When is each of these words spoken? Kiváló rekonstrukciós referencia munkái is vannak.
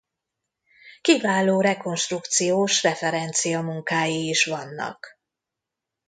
Kiváló 1.01 1.61
rekonstrukciós 1.61 2.81
referencia 2.83 3.61
munkái 3.61 4.29
is 4.29 4.45
vannak. 4.45 5.19